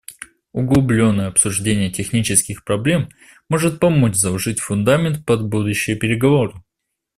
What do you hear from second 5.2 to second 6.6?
под будущие переговоры.